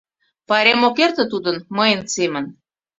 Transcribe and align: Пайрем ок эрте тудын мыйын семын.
Пайрем 0.47 0.81
ок 0.87 0.97
эрте 1.05 1.23
тудын 1.31 1.57
мыйын 1.77 2.01
семын. 2.15 2.45